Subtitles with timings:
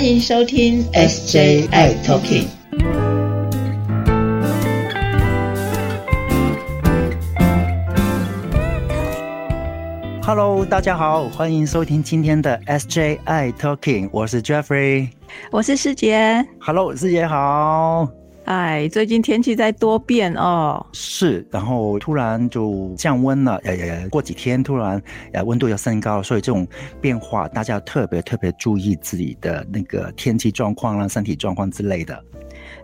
[0.00, 2.46] 欢迎收听 SJI Talking。
[10.22, 15.10] Hello，大家好，欢迎收听今天的 SJI Talking，我是 Jeffrey，
[15.50, 16.46] 我是师姐。
[16.58, 18.08] Hello，师姐好。
[18.50, 20.84] 哎，最近天气在多变哦。
[20.92, 25.00] 是，然后突然就降温了，呃呃，过几天突然
[25.32, 26.66] 呃温度要升高，所以这种
[27.00, 32.20] 变化大家特别特别注意自己的那个天气状况啦、身体状况之类的。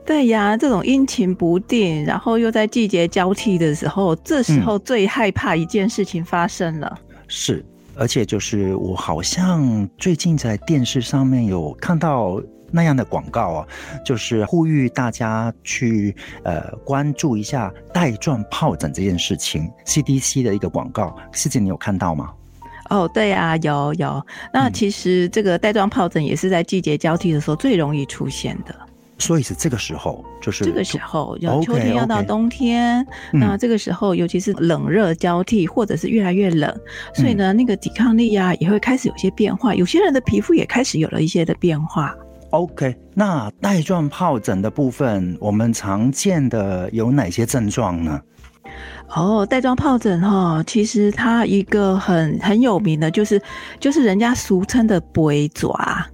[0.05, 6.97] 对呀，这种阴晴不定，然后又在季节交替的时候，这时候最害怕一件事情发生了。
[7.27, 13.67] 是，而且就是我好像最近在电视上面有看到那样的广告啊，
[14.05, 22.31] 就是呼吁大家去呃关注一下带状疱疹这件事情，CDC 的一个广告，师姐你有看到吗？
[22.91, 24.25] 哦，对啊，有有。
[24.53, 28.75] 那其实这个带状疱疹也是在季节交替的时候最容易出现的。
[29.19, 36.71] 所以是这个时候，就是这个时候，要秋天要到冬天，那这个时候，尤其是冷热交替，或者是越来越冷，
[37.15, 42.15] 所以呢，那个抵抗力呀也会开始有些变化，有些人的皮肤也开始有了一些的变化。
[42.57, 48.21] OK，那带状疱疹的部分，我们常见的有哪些症状呢？
[49.15, 53.41] 哦，带状疱疹哈，其实它一个很很有名的，就是
[53.79, 56.05] 就是人家俗称的“龟爪”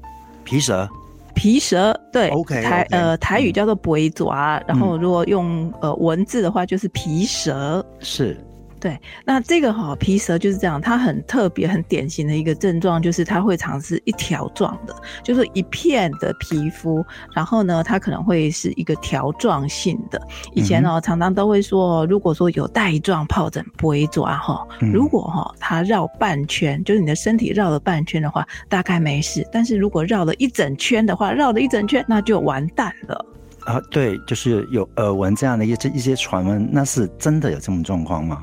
[0.45, 0.89] 皮蛇。
[1.35, 8.37] 皮蛇对，OK，台呃台语叫做“鬼爪”，然后如果用呃文字的话就是皮蛇，是。
[8.83, 20.21] 对，那这个哈皮蛇就是这样，它很特别、很典型的一个症状，就是它会常是一条状的，就是一片的皮肤，然后呢，它可能会是一个条状性的。
[20.53, 33.25] 以前哦，常常都会说，如果说有带状疱疹不会抓哈，如果哈它绕半圈，就是你的身体绕了半圈的话，大概没事；但是如果绕了一整圈的话，绕了一整圈，那就完蛋了。
[33.61, 38.43] 啊，对，就是有耳闻这样的一些一些传闻，那是真的有这种状况吗？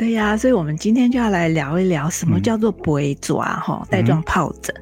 [0.00, 4.74] 对呀，所以我们今天就要来聊一聊什么叫做不会抓哈带状疱疹。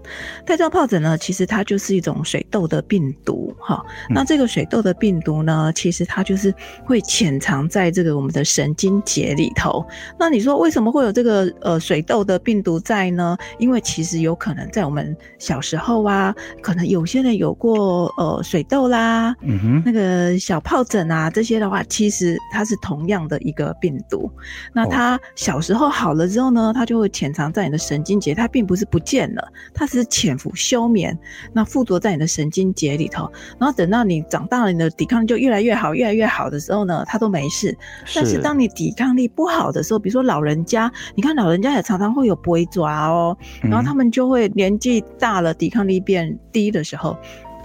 [0.46, 3.84] 带状疱疹呢，其实它就是一种水痘的病毒哈。
[4.08, 9.84] 那这个水痘的病毒呢，其实它就是会潜藏在这个我们的神经节里头。
[10.16, 13.36] 那你说为什么会有这个呃水痘的病毒在呢？
[13.58, 24.30] 因为其实有可能在我们小时候啊，可能有些人有过呃水痘啦，嗯哼，那个小疱疹啊这些的话，其实它是同样的一个病毒。
[24.72, 31.19] 那它它小时候好了之后呢，它就会潜藏在你的神经节，它并不是不见了，它是潜伏休眠，
[31.54, 33.30] 那附着在你的神经节里头。
[33.58, 37.74] 然后等到你长大了，你的抵抗力就越来越好，越来越好的时候呢，它都没事。
[38.14, 47.16] 但是当你抵抗力不好的时候，比如说老人家，你看老人家也常常会有不会抓哦，然后他们就会年纪大了，抵抗力变低的时候。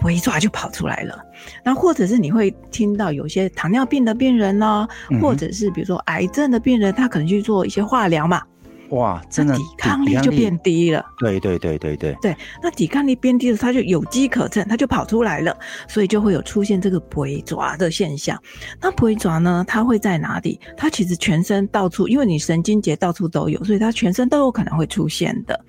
[0.10, 1.18] 一抓就跑出来了，
[1.64, 4.88] 那或者是你会听到有些糖尿病的病人呢，
[5.22, 8.42] 或者是比如说癌症的病人，他可能去做一些化疗嘛，
[8.90, 11.04] 哇，真的抵抗力就变低了。
[11.18, 15.56] 对对对对对对，那抵抗力变低了，他就有机可乘，他就跑出来了，
[15.88, 18.40] 所以就会有出现这个不会抓的现象。
[18.82, 20.60] 那不会抓呢，它会在哪里？
[20.78, 25.60] 它其实全身到处，因为你神经节到处都有，所以它全身都有可能会出现的。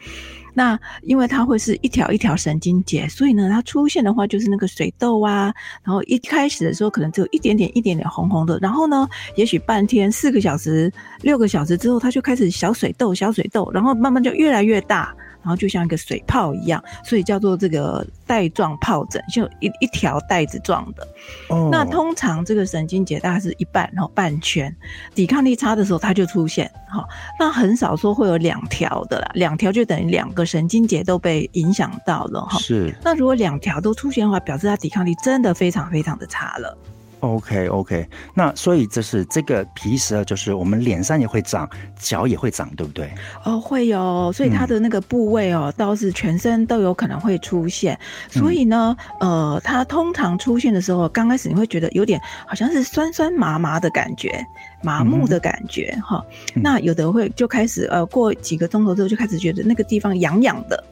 [0.54, 5.52] 那因为它会是一条一条神经节，所以呢，它出现的话就是那个水痘啊。
[5.82, 15.14] 然后一开始的时候可能只有一点点、一点点红红的，然后呢，也许半天、四个小时、六个小时之后，它就开始小水痘、小水痘，然后慢慢就越来越大。
[15.44, 21.06] 然后就像一个水泡一样，所以叫做这个带状疱疹，就一一条带子状的。
[21.50, 24.74] 哦，那通常这个神经节大概是一半，然后半圈，
[25.14, 26.70] 抵抗力差的时候它就出现。
[26.88, 27.06] 好，
[27.38, 32.58] 那很少说会有两条的啦，两条就等于两个神经节都被影响到了哈。
[32.58, 32.94] 是。
[33.02, 36.78] 那如果两条都出现的话，表示它抵抗力真的非常非常的差了。
[37.24, 41.68] OK OK，那所以就是这个皮蛇，就是我们脸上也会长，
[41.98, 43.10] 脚也会长，对不对？
[43.44, 47.98] 哦，会有，所以它的那个部位哦，倒是全身都有可能会出现。
[48.30, 54.44] 所以呢，呃，它通常出现的时候，刚开始你会觉得有点好像是酸酸麻麻的感觉，
[54.82, 56.24] 麻木的感觉哈。
[56.54, 60.84] 那有的会就开始呃，过几个钟头之后就开始觉得那个地方痒痒的。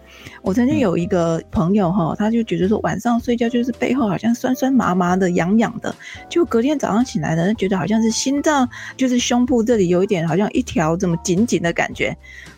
[0.42, 5.94] 我曾经有一个朋友哈，他就觉得说晚上睡觉就是背后好像酸酸麻麻的、痒痒的，
[6.28, 12.06] 就隔天早上醒来呢，觉得好像是心脏就是胸部这里有一点好像一条这么紧紧的感觉，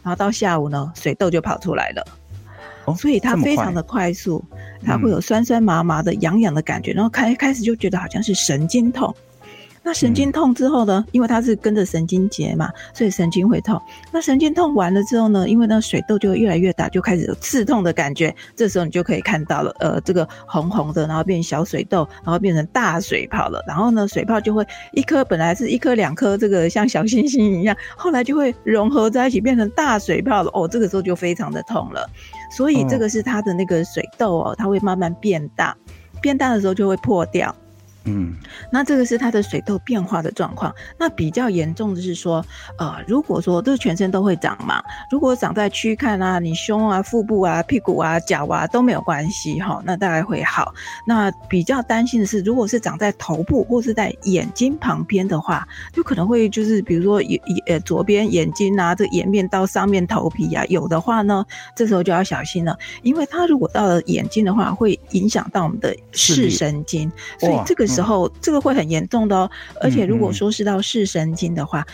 [0.02, 2.04] 然后到下午呢，水痘就跑出来了。
[2.86, 4.44] 哦，所以它非常的快速，
[4.84, 9.14] 它会有酸酸麻麻的、痒痒的感觉，然后开开始就觉得好像是神经痛。
[9.86, 13.78] 那神经痛之后呢，因为它是跟着神经节嘛，所以神经会痛。
[14.10, 18.34] 那神经痛完了之后呢，因为那个水痘就会越来越大，就开始有刺痛的感觉。
[18.56, 23.62] 这时候你就可以看到了，呃，这个红红的，然后变小水痘，然后变成大水泡了。
[23.68, 30.50] 然后呢，水泡就会一颗本来是一颗两颗，这个像小星星一样，后来就会融合在一起变成大水泡了。
[30.54, 32.08] 哦，这个时候就非常的痛了。
[32.50, 35.76] 所以这个是它的那个水痘哦，它会慢慢变大，
[36.22, 37.54] 变大的时候就会破掉。
[38.06, 38.34] 嗯，
[38.70, 40.74] 那这个是它的水痘变化的状况。
[40.98, 42.44] 那比较严重的是说，
[42.76, 50.74] 呃，如果说这全身都会长嘛，如果长在躯干啊、你胸啊、腹部啊、屁股啊、脚啊都没有关系哈，那大概会好。
[51.06, 61.42] 那比较担心的是，如果是长在头部或是在眼睛旁边的话，就可能会就是比如说眼呃左边眼睛啊，这颜面到上面头皮啊，有的话呢，
[61.74, 67.10] 这时候就要小心了，因为它如果到了眼睛的话，会影响到我们的视神经，
[67.40, 67.88] 所以这个。
[67.94, 69.50] 时候，这个会很严重的哦。
[69.80, 71.86] 而且，如果说是到视神经的话，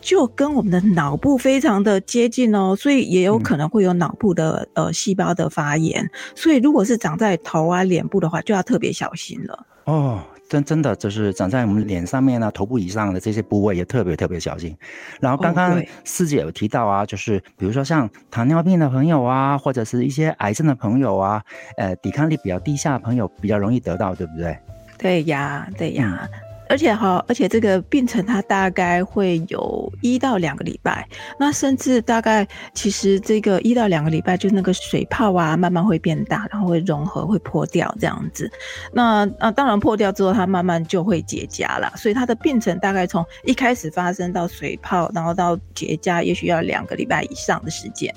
[0.00, 6.08] 就跟我们的脑部非常的接近哦，所以也有可能会有脑部的呃细胞的发炎。
[6.34, 9.66] 所以，如果是长在头啊、脸部的话，就要特别小心了。
[9.84, 14.76] 哦，真真的就是长在我们脸上面啊，头部以上的这些部位也特别特别小心。
[15.18, 21.42] 然后，刚刚师姐有提到啊，就是比如说像糖尿病的朋友啊，或者是一些癌症的朋友啊，
[21.76, 24.56] 呃，抵抗力比较低下的朋友，比较容易得到，对不对？
[24.98, 26.28] 对呀，对呀，
[26.68, 31.08] 而且哈，而且这个病程它大概会有一到两个礼拜，
[31.38, 38.50] 那甚至大概其实这个一到两个礼拜，就那个水泡啊，慢慢会变大，然后会融合，会破掉这样子。
[38.92, 41.90] 那啊，当然破掉之后，它慢慢就会结痂了。
[41.96, 48.14] 所以它的病程大概从一开始发生到水泡，然后到结痂，也许要两个礼拜以上的时间。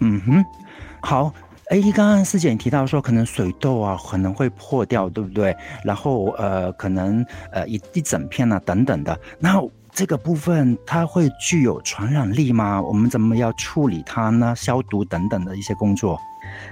[0.00, 0.44] 嗯哼，
[1.00, 1.32] 好。
[1.72, 5.56] 哎，刚刚师姐你提到说，可能水痘啊可能会破掉，对不对？
[5.82, 9.58] 然后呃，可能呃一一整片啊等等的，那
[9.90, 12.82] 这个部分它会具有传染力吗？
[12.82, 14.54] 我们怎么要处理它呢？
[14.54, 16.20] 消毒等等的一些工作。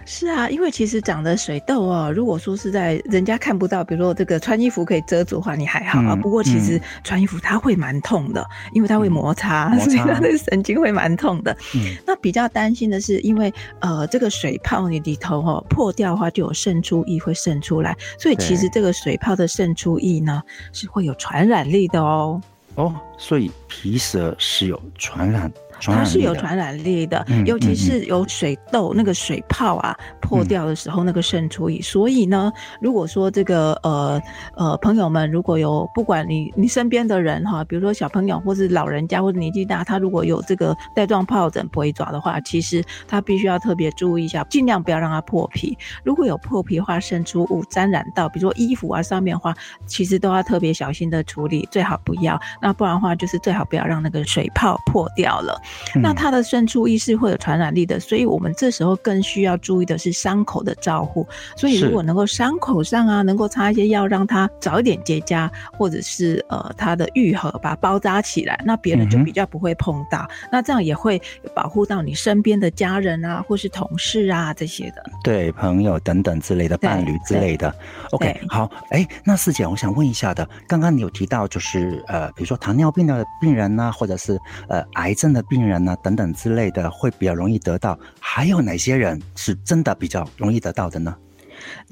[0.05, 6.17] 是啊，因为其实长的水痘哦，如果说是在人家看不到，比如说这个穿衣服可以遮住的话，你还好啊。
[6.17, 11.57] 不过其实穿衣服它会蛮痛的，因为它会摩擦， 所以它的神经会蛮痛的。
[12.07, 20.43] 那比较担心的是，因为呃这个水泡你里头哦破掉的话，就有渗出液会渗出来，所以其实这个水泡的渗出液呢
[20.73, 22.41] 是会有传染力的哦。
[22.77, 25.51] 哦，所以皮蛇是有传染。
[25.81, 31.81] 它是有传染力的，尤其是有水痘那个水泡啊破掉的时候，那个渗出液。
[31.81, 34.21] 所以呢，如果说这个呃
[34.57, 45.77] 呃朋友们如果有不管你你身边的人哈，比如说小朋友或是老人家或者年纪大，他如果有这个带状疱疹不会爪的话，其实他必须要特别注意一下，尽量不要让它破皮。
[46.05, 49.55] 如果有破皮的话，渗出物沾染到，比如说衣服啊上面的话，
[49.87, 52.39] 其实都要特别小心的处理，最好不要。
[52.61, 55.61] 那不然的话，就是最好不要让那个水泡破掉了。
[56.03, 61.27] 那它的渗出意识会有传染力的，所以我们这时候更需要注意的是伤口的照护。
[61.57, 70.29] 所以如果能够伤口上啊，能够擦一些药，让它早一点结痂，或者是呃它的愈合，把它包扎起来，那别人就比较不会碰到。
[70.51, 71.21] 那这样也会
[71.55, 77.75] 保护到你身边的家人啊，或是同事啊这些的，对朋友等等之类的伴侣之类的。
[78.13, 84.39] OK，好，哎，那四姐，我想问一下的，刚刚你有提到就是呃，比如说糖尿病的病人呢，或者是
[84.69, 85.71] 呃癌症的病人。
[85.71, 91.15] 人呢，等等之类的会比较容易得到，还有哪些人是真的比较容易得到的呢？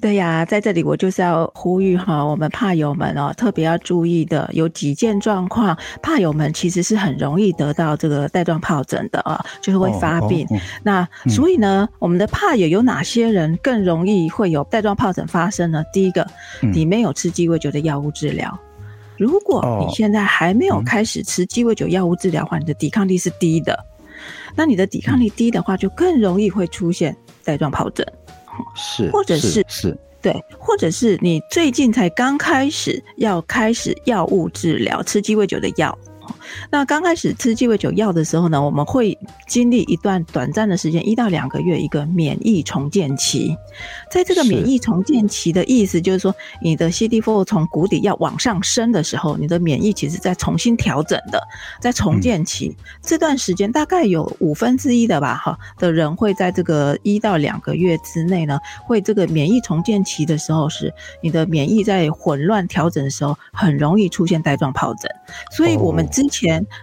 [0.01, 10.45] 对呀，在这里我就是要呼吁哈，我们怕友们哦，特别要注意的有几件状况，怕友们其实是很容易得到这个带状疱疹的啊，就是会发病。
[10.83, 15.85] 那所以呢，我们的怕友有哪些人更容易会有带状疱疹发生呢？
[15.93, 16.27] 第一个，
[16.63, 18.59] 你没有吃鸡尾酒的药物治疗。
[19.19, 23.79] 如果你现在还没有开始吃鸡尾酒药物治疗的话，你的抵抗力是低的。
[24.55, 28.07] 那你的抵抗力低的话，就更容易会出现带状疱疹。
[28.75, 35.97] 是，或者是是，对，或者是你最近才刚开始要开始药物治疗，吃鸡尾酒的药。
[36.71, 43.57] 那刚开始吃鸡尾酒药的时候呢，我们会经历一段短暂的时间，一到两个月，一个免疫重建期。
[44.11, 51.43] 在这个免疫重建期的意思，就是说你的 CD4 从谷底要往上升的时候，你的免疫其实在重新调整的，
[51.81, 52.76] 在重建期。
[53.02, 65.11] 这段时间，大概有五分之一的吧，哈的人会在这个一到两个月之内呢，会这个免疫重建期的时候，是你的免疫在混乱调整的时候，很容易出现带状疱疹。
[65.50, 66.38] 所以我们之前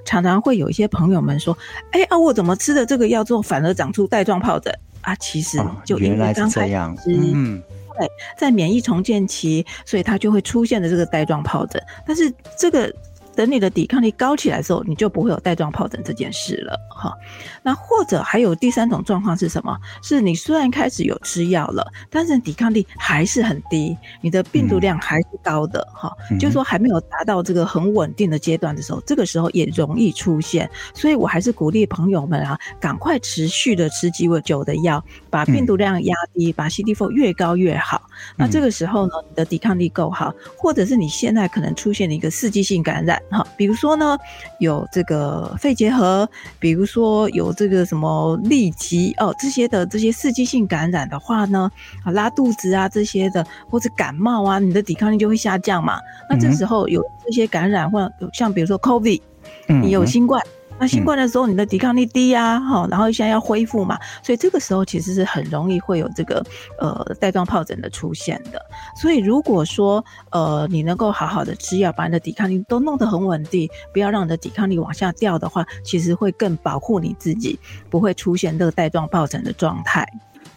[0.05, 1.57] 常常会有一些朋友们说
[1.91, 7.61] ：“哎啊，我怎么吃的这个药之后反而长出带状疱疹啊？”其实就原来是这样，嗯，
[7.97, 11.81] 对，在免疫重建期，所以它就会出现的这个带状疱疹。
[12.05, 12.93] 但是这个
[13.35, 17.13] 等你的抵抗力高起来之后，你就不会有带状疱疹这件事了哈。
[17.61, 19.77] 那或者还有第三种状况是什么？
[20.01, 30.69] 是你虽然开始有吃药了，但是抵抗力还是很低，你的病毒量还是高的哈，就是说还没有达到这个很稳定的阶段的时候，这个时候也容易出现。
[30.93, 38.01] 所以我还是鼓励朋友们啊，赶快持续的吃鸡尾酒的药，把病毒量压低，把 CD4 越高越好。
[38.37, 44.17] 那这个时候呢，你的抵抗力够好，或者是你现在可能出现了一个刺激性感染哈，比如说呢
[44.59, 46.29] 有这个肺结核，
[46.59, 51.71] 比如说有这个什么痢疾哦这些的这些刺激性感染的话呢，
[52.03, 55.99] 啊拉肚子啊这些的，或者感冒啊，你的抵抗力就会下降嘛。
[56.29, 59.21] 那这时候有这些感染，或像比如说 COVID，
[59.67, 60.41] 你有新冠。
[60.77, 66.45] 那新冠的时候，你的抵抗力低呀，哈，然后现在要恢复嘛，所以这个时候其实是很容易会有这个
[66.79, 68.61] 呃带状疱疹的出现的。
[68.99, 77.57] 所以如果说呃你能够好好的吃药，把你的抵抗力都弄得很稳定，不要让你的抵抗力往下掉的话，其实会更保护你自己，
[77.89, 80.05] 不会出现这个带状疱疹的状态。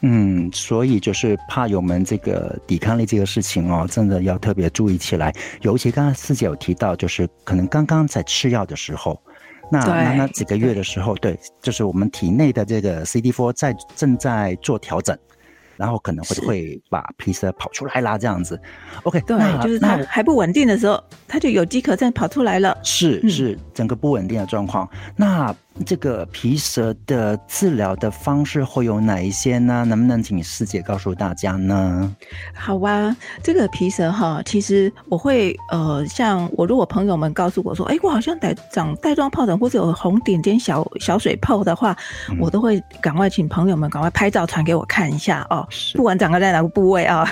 [0.01, 5.33] 嗯，所以就是怕友们这个抵抗力这个事情哦，真的要特别注意起来。
[5.63, 9.21] 尤其刚刚师姐有提到，就是可能刚刚在吃药的时候。
[9.71, 15.17] 那那那几个月的时候，对，就是我们体内的这个 CD4 在正在做调整，
[15.77, 18.61] 然后可能会会把皮色跑出来啦，这样子。
[19.03, 22.77] OK，对，就是它还不稳定的时候，它就有机可乘跑出来了。
[22.83, 24.89] 是是，整个不稳定的状况。
[25.17, 25.55] 那。
[25.87, 29.85] 这个皮蛇的治疗的方式会有哪一些呢？
[29.87, 32.15] 能不能请师姐告诉大家呢？
[32.55, 41.97] 好啊，这个皮蛇哈，其实我会呃，像我如果朋友们告诉我说，哎，我好像带长带状疱疹或者有红点点小小水泡的话，
[42.41, 45.67] 我都会赶快请朋友们赶快拍照传给我看一下哦。
[45.95, 47.27] 不管长在哪个部位啊，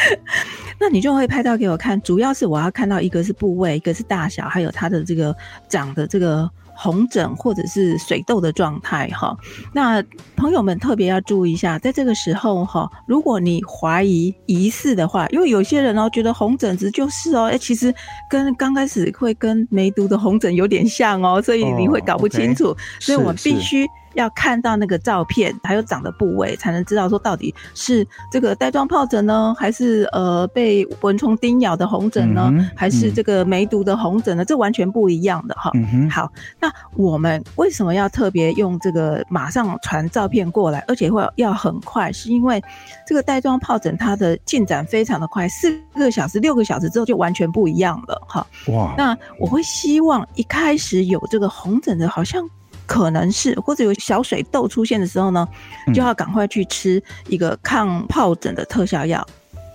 [0.80, 2.00] 那你就会拍照给我看。
[2.02, 5.36] 主要是我要看到一个是部位，一个是大小，还有它的这个
[5.68, 6.50] 长的这个。
[6.76, 9.36] 红疹或者是水痘的状态哈，
[9.72, 10.02] 那
[10.36, 17.92] 朋友们特别要注意一下，在这个时候哈，如果你怀疑疑似的话，因为有些人哦觉得红疹子就是哦，哎，其实
[18.28, 23.86] 跟刚开始会跟梅毒的红疹有点像哦，所以你会搞不清楚，所以我们必须。
[24.16, 34.44] 要看到那个照片，还有长的部位，才能知道说到底是这个带状疱疹呢，还是呃被蚊虫叮咬的红疹呢，还是这个梅毒的红疹呢？
[34.44, 35.70] 这完全不一样的哈。
[36.10, 42.10] 好，那我们为什么要特别用这个马上传照片过来，而且会要很快？
[42.10, 42.62] 是因为
[43.06, 48.46] 这个带状疱疹它的进展非常的快，四个小时、六个小时之后就完全不一样了哈。
[48.68, 52.42] 哇，那我会希望一开始有这个红疹的，好像。
[52.86, 55.46] 可能是或者有小水痘出现的时候呢，
[55.92, 59.26] 就要赶快去吃一个抗疱疹的特效药。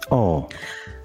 [0.10, 0.48] 哦，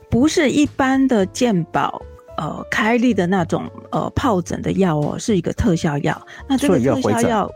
[0.09, 2.01] 不是一般的健保
[2.37, 6.21] 呃开立的那种呃疱疹的药哦，是一个特效药。
[6.49, 7.51] 那这个特效药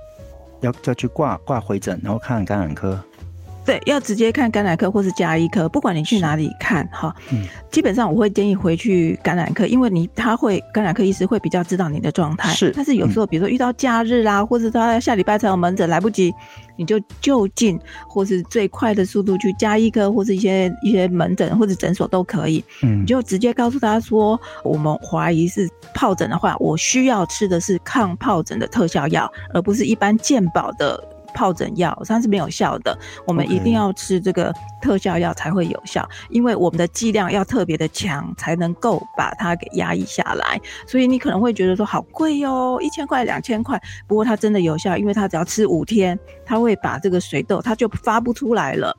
[0.60, 3.02] 要再去挂挂回诊，然后看感染科。
[3.70, 7.14] 对，要直接看感染科或是加医科，不管你去哪里看哈，
[7.70, 12.52] 基本上我会建议回去感染科，因为你他会感染科医师会比较知道你的状态。
[12.52, 16.34] 是，但是有时候比如说遇到假日啦，或者他下礼拜才有门诊，来不及，
[16.74, 22.64] 你就就近或是最快的速度去加医科或是一些一些门诊或者诊所都可以。
[22.82, 31.00] 嗯，你就直接告诉他说，我们怀疑是疱疹的话，我需要吃的是抗疱疹的特效药，而不是一般健保的。
[31.30, 32.96] 疱疹药它是没有效的，
[33.26, 40.60] 我们一定要吃这个特效药才会有效，因为我们的剂量要特别的强，才能够把它给压抑下来。
[40.86, 48.96] 所以你可能会觉得说好贵哟，一千块、两千块，不过它真的有效，因为它只要吃五天，它会把这个水痘它就发不出来了。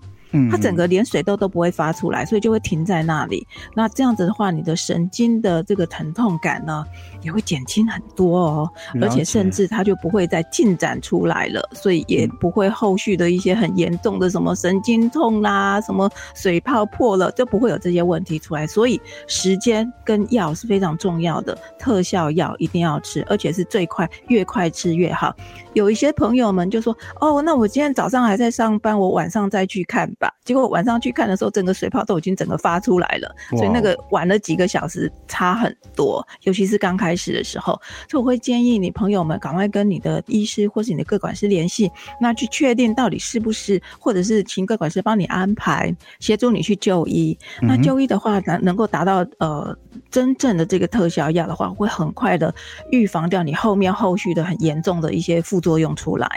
[0.50, 3.46] 它整个连水痘都不会发出来，所以就会停在那里。
[3.76, 6.86] 那这样子的话，你的神经的这个疼痛感呢，
[7.22, 8.70] 也会减轻很多哦。
[9.02, 18.66] 而且甚至它就不会再进展出来了，所以也不会后续的一些很严重的什么神经痛啦、什么水泡破了，就不会有这些问题出来。
[18.66, 25.36] 所以时间跟药是非常重要的，特效药一定要吃，而且是最快，越快吃越好。
[25.74, 36.26] 有一些朋友们就说：“哦，那我今天早上还在上班，我晚上再去看。”吧，结果晚上去看的时候，整个水泡都已经整个发出来了，所以那个晚了几个小时，差很多。
[36.44, 37.74] 尤其是刚开始的时候，
[38.08, 47.38] 所以我会建议你朋友们赶快跟你的医师或是你的各管师联系，那去确定到底是不是，或者是请各管师帮你安排，协助你去就医。
[47.60, 49.76] 那就医的话，能能够达到呃
[50.12, 52.54] 真正的这个特效药的话，会很快的
[52.92, 56.30] 预防掉你后面后续的很严重的一些副作用出来。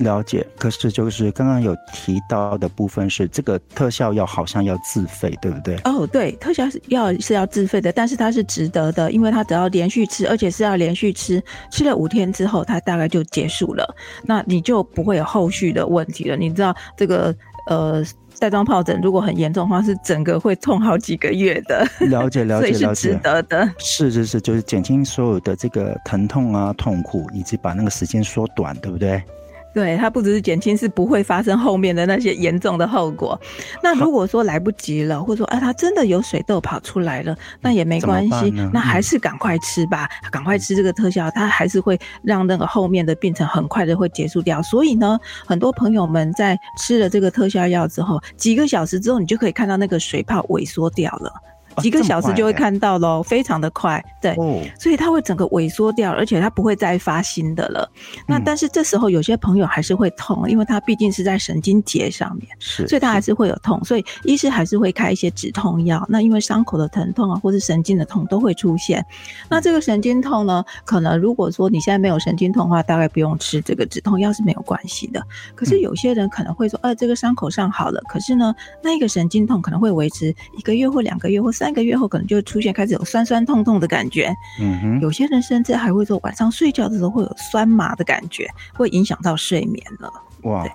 [0.00, 5.76] 了解，可是就是刚刚有提到的部分是这个特效药好像要自费，对不对？
[5.84, 16.36] 哦，对，特效药是要自费的，但是它是值得的，因为它只要连续吃，而且是要连续吃，吃了五天之后，它大概就结束了，那你就不会有后续的问题了。
[16.36, 17.34] 你知道这个
[17.66, 18.02] 呃
[18.40, 21.86] 带状疱疹如果很严重的话，是整个会痛好几个月的。
[22.06, 23.70] 了解了解了解，值得的。
[23.78, 29.22] 是是是，就是减轻所有的这个疼痛啊、痛苦，以及把那个时间缩短，对不对？
[29.72, 33.40] 对，它不只是减轻，是不会发生后面的那些严重的后果。
[33.82, 44.60] 那如果说来不及了，或者说啊，它真的有水痘跑出来了，那也没关系，那还是赶快吃吧，赶快吃这个特效，它还是会让那个后面的病程很快的会结束掉。
[44.62, 51.32] 所以呢，很多朋友们在吃了这个特效药之后，几个小时之后，你就可以看到那个水泡萎缩掉了。
[51.80, 54.34] 几个小时就会看到喽，非常的快，对，
[54.78, 57.90] 所以它会整个萎缩掉，而且它不会再发新的了。
[58.26, 66.04] 那但是这时候有些朋友还是会痛，因为它毕竟是在神经节上面，是，所以它还是会有痛，所以医师还是会开一些止痛药。
[66.08, 69.04] 那因为伤口的疼痛啊，或是神经的痛都会出现。
[69.48, 75.22] 那这个神经痛呢，可能如果说你现在没有神经痛的话，大概不用吃这个止痛药是没有关系的。
[75.54, 81.69] 可是有些人可能会说，呃，这个伤口上好了，可是呢，那个神经痛可能会维持一个月或两个月或三。
[81.70, 90.12] 三个月后可能就会出现开始有酸酸痛痛的感觉，嗯哼，有些人甚至还会说晚上睡觉的时候会有酸麻的感觉，会影响到睡眠了。
[90.42, 90.66] 哇，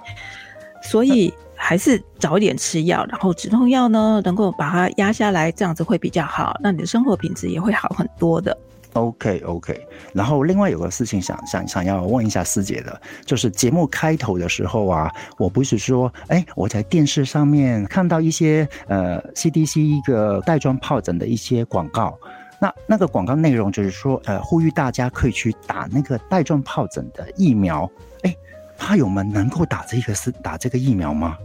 [0.82, 8.58] 所以还是早点吃药，然后止痛药呢能够把它压下来，这样子会比较好，那你的生活品质也会好很多的。
[8.96, 22.18] OK OK，然后另外有个事情想想想要问一下师姐的，就是节目开头的时候啊，我不是说，哎，我在电视上面看到一些呃 CDC 一个带状疱疹的一些广告，
[22.58, 27.92] 那那个广告内容就是说，呃，呼吁大家可以去打那个带状疱疹的疫苗，
[28.24, 28.34] 哎，
[28.78, 31.38] 怕友们能够打这个是打这个疫苗吗？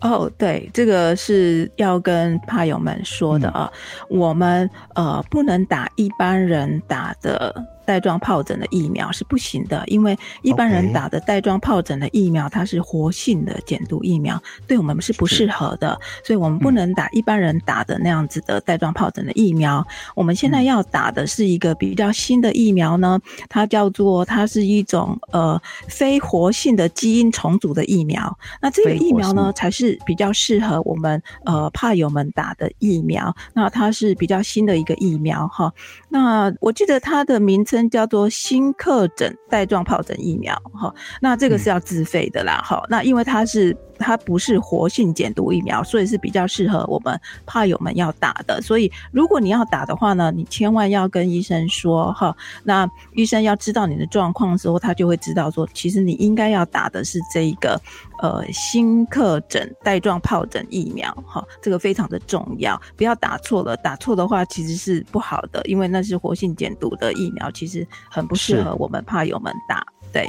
[0.00, 3.70] 哦，对，这个是要跟怕友们说的啊，
[4.08, 7.77] 我们呃不能打一般人打的。
[7.88, 19.82] 带状疱疹的疫苗是不行的，因为一般人打的带状疱疹的疫苗，它是活性的减毒疫苗，对我们是不适合的，所以我们不能打一般人打的那样子的带状疱疹的疫苗。
[20.14, 28.38] 我们现在要打的是一个比较新的疫苗呢，它叫做它是一种呃非活性的基因重组的疫苗。
[28.60, 33.34] 那这个疫苗呢，才是比较适合我们呃怕友们打的疫苗。
[33.54, 35.72] 那它是比较新的一个疫苗哈。
[36.10, 37.77] 那我记得它的名称。
[37.90, 48.60] 叫做新克疹带状疱疹疫苗，哈，那这个是要自费的啦，哈，那因为它是它不是活性减毒疫苗，所以是比较适合我们怕友们要打的。
[48.62, 52.34] 所以如果你要打的话呢，你千万要跟医生说，哈，
[52.64, 57.80] 那医生要知道你的状况的时候，他就会知道说，其实你应该要打的是这一个。
[58.20, 63.76] 呃，新克疹带状疱疹疫苗，哈，这个非常的重要，不要打错了。
[63.76, 69.86] 打错的话其实是不好的，因为那是活性减毒的疫苗，其实很不适合我们怕友们打。
[70.12, 70.28] 对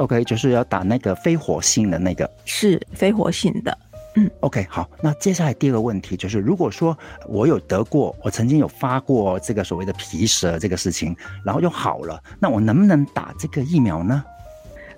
[0.00, 3.78] ，OK，就是要打那个非活性的那个，是非活性的。
[4.16, 4.88] 嗯，OK，好。
[5.00, 6.96] 那接下来第二个问题就是，如果说
[7.28, 14.24] 我有得过，我曾经有发过这个所谓的皮蛇这个事情，然后又好了，那我能不能打这个疫苗呢？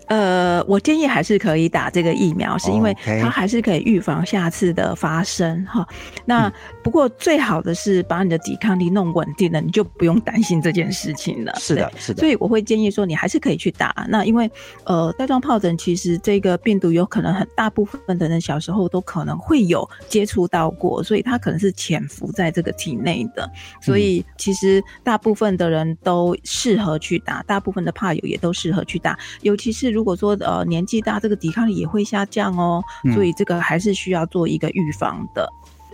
[0.09, 5.87] 呃，我建议还是可以打这个疫苗，是因为它还是可以预防下次的发生哈。
[6.25, 11.55] 那不过最好的是把你的抵抗力弄稳定了，你就不用担心这件事情了。
[11.57, 12.21] 是的，是的。
[12.21, 14.05] 所以我会建议说，你还是可以去打。
[14.09, 14.51] 那因为
[14.85, 23.49] 呃，带状疱疹其实这个病毒有可能很大部分的人小时候都可能会有接触到过，所以它可能是潜伏在这个体内的。
[23.81, 29.92] 所以其实大部分的人都适合去打，大部分的怕友也都适合去打，尤其是。
[29.93, 32.83] 如果说呃年纪大，这个抵抗力也会下降哦，
[33.15, 35.53] 所以这个还是需要做一个预防的。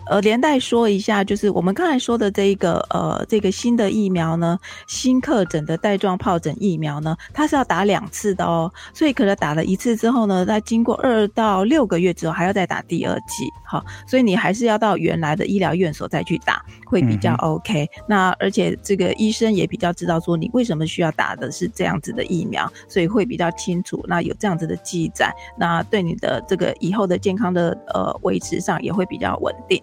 [0.09, 17.87] 呃，连带说一下，就是我们刚才说的这一个呃，这个新的疫苗呢，新克疹的带状疱疹疫苗呢，它是要打两次的哦，所以可能打了一次之后呢，在经过二到六个月之后，还要再打第二剂，好，所以你还是要到原来的医疗院所再去打，会比较 OK。
[18.09, 24.03] 那而且这个医生也比较知道说你为什么需要打的是这样子的疫苗，所以会比较清楚。
[24.09, 29.83] 那有这样子的记载，那对你的这个以后的健康的呃维持上也会比较稳定。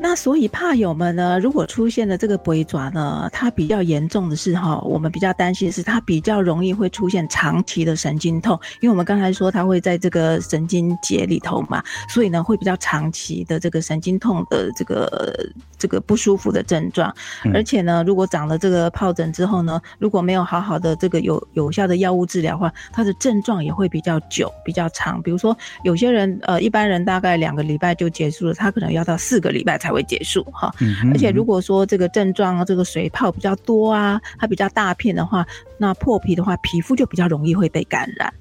[0.00, 17.14] 那所以怕友们呢，如果出现了这个鬼爪呢，它比较严重的是哈，我们比较担心的是它比较容易会出现长期的神经痛，因为我们刚才说它会在这个神经节里头嘛，所以呢会比较长期的这个神经痛的这个这个不舒服的症状，
[17.52, 25.22] 而且呢，如果长了这个疱疹之后呢，如果没有好好的这个有有效的药物治疗的话，它的症状也会比较久、比较长。
[25.22, 29.92] 比如说有些人呃，一般人大概两个礼拜就结束了，他可能要到四个礼拜才。
[29.92, 30.74] 会结束哈，
[31.12, 38.32] 而且如果说这个症状啊，这个水泡比较多啊，它比较大片的话，那破皮的话，皮肤就比较容易会被感染。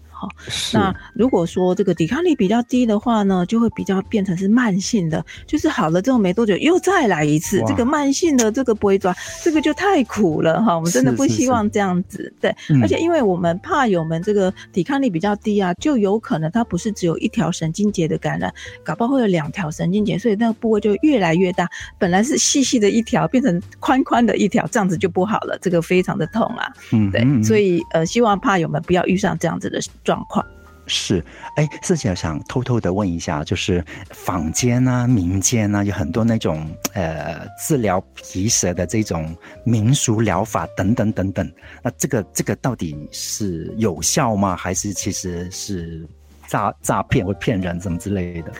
[0.74, 10.76] 那如果说这个抵抗力比较低的话呢，就会比较变成是慢性的，就是好了之后没多久又再来一次，这个慢性的这个不会抓，这个就太苦了哈。
[10.76, 12.56] 我们真的不希望这样子，对。
[12.82, 18.52] 而且因为我们怕友们这个抵抗力比较低啊，就有可能它不是只有一条神经节的感染，
[18.84, 26.68] 搞不好会有两条神经节，所以那个部位就越来越大，本来是细细的一条变成宽宽的一条，这样子就不好了，这个非常的痛啊。
[26.92, 27.44] 嗯，对。
[27.44, 29.80] 所以呃，希望怕友们不要遇上这样子的。
[30.04, 30.46] 状况
[30.88, 31.24] 是，
[31.56, 41.50] 哎，四姐想偷偷的问一下，就是坊间啊、民间啊，有很多那种呃治疗皮蛇的这种民俗疗法等等等等，
[41.82, 44.56] 那这个这个到底是有效吗？
[44.56, 46.06] 还是其实是
[46.48, 48.52] 诈诈骗或骗人什么之类的？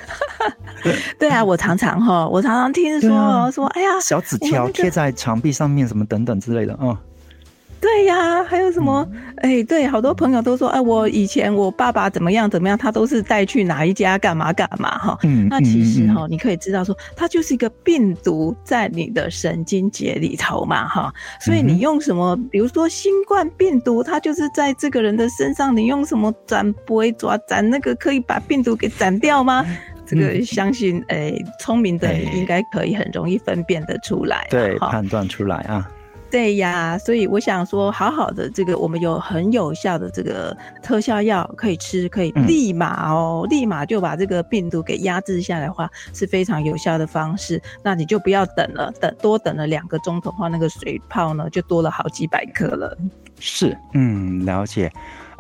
[1.20, 6.96] 对啊，我常常哈，我常常听说说，哎呀，小纸条贴在墙壁上面什么等等之类的，嗯。
[7.82, 9.06] 对呀，还有什么？
[9.38, 15.18] 哎，对，好多朋友都说，哎，我以前我爸爸怎么样怎么样，他都是带去哪一家干嘛干嘛哈。
[15.24, 21.12] 嗯，那其实哈，你可以知道说，它就是一个病毒在你的神经节里头嘛哈。
[21.40, 29.66] 所以你用什么，比如说新冠病毒，它就是在这个人的身上，你用什么斩不会抓斩那个可以把病毒给斩掉吗？
[30.06, 35.90] 这个相信，哎，聪明的你应该可以很容易分辨得出来，对，判断出来啊。
[36.32, 47.62] 对呀，所以我想说，好好的这个，我们有很有效的这个特效药可以吃，可以立马哦，立马就把这个病毒给压制下来的话，是非常有效的方式。
[47.84, 52.98] 那你就不要等了，等多等了两个钟头的话，那个水泡呢就多了好几百颗了。
[53.38, 54.90] 是，嗯，了解。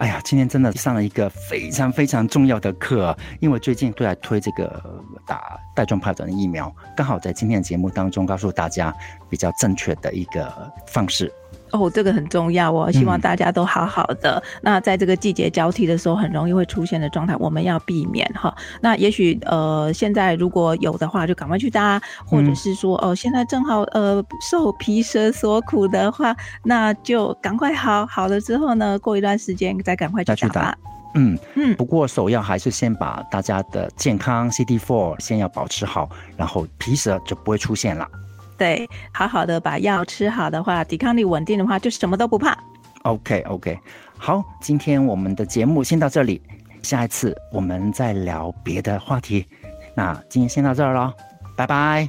[0.01, 4.83] 哎呀，今天真的上了一个非常非常重要的课，因为最近都在推这个
[5.27, 8.91] 打带状疱疹的疫苗，刚好在今天的节目当中告诉大家
[9.29, 10.51] 比较正确的一个
[10.87, 11.31] 方式。
[11.71, 14.41] 哦，这个很重要哦，希望大家都好好的。
[14.61, 18.53] 那在这个季节交替的时候，很容易会出现的状态，我们要避免哈。
[18.81, 30.77] 那也许呃，现在如果有的话，就赶快去搭，或者是说哦，现在正好呃受皮蛇所苦的话，那就赶快好好了之后呢，过一段时间再赶快去打。
[31.15, 31.75] 嗯嗯。
[31.75, 38.07] 不过首要还是先把大家的健康 CD4 先要保持好，然后皮蛇就不会出现了。
[38.61, 42.55] 对，好好的把药吃好的话，抵抗力稳定的话，就什么都不怕。
[43.01, 43.79] OK OK，
[44.15, 46.39] 好，今天我们的节目先到这里，
[46.83, 49.47] 下一次我们再聊别的话题。
[49.95, 51.11] 那今天先到这儿喽，
[51.57, 52.07] 拜拜，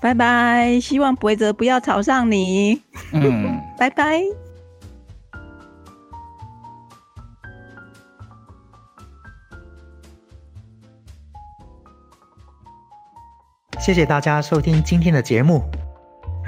[0.00, 2.80] 拜拜，希望博泽不要吵上你。
[3.12, 4.22] 嗯， 拜拜。
[13.80, 15.60] 谢谢大家收听今天的节目。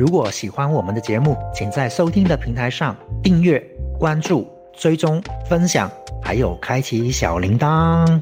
[0.01, 3.63] 如果喜欢我们的节目，请在收听的平台上订阅、
[3.99, 5.91] 关注、追踪、分享，
[6.23, 8.19] 还有开启小铃铛。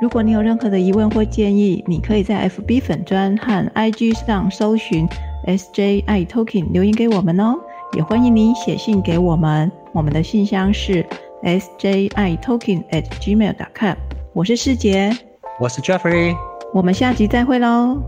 [0.00, 5.08] 如果你有任何的疑问或建议，你可以在 FB 粉专和 IG 上搜寻
[5.48, 7.56] SJI Talking 留言给我们哦。
[7.94, 11.04] 也欢迎你写信给我们，我们的信箱是
[11.42, 13.96] SJI Talking at gmail.com。
[14.32, 15.10] 我是世杰，
[15.58, 16.36] 我是 Jeffrey，
[16.72, 18.00] 我们下集再会喽。